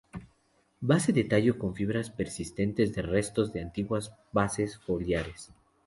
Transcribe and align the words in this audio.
Base 0.89 1.13
del 1.13 1.27
tallo 1.27 1.59
con 1.59 1.75
fibras 1.75 2.09
persistentes 2.09 2.95
de 2.95 3.03
restos 3.03 3.53
de 3.53 3.61
antiguas 3.61 4.11
bases 4.33 4.75
foliares. 4.79 5.53